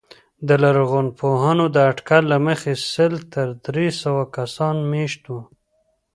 [0.47, 5.41] د لرغونپوهانو د اټکل له مخې سل تر درې سوه کسان مېشت وو